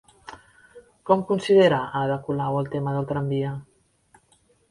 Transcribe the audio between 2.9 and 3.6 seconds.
del tramvia?